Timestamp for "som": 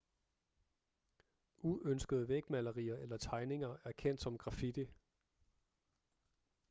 4.21-4.37